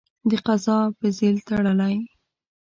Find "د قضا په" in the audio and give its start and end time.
0.29-1.07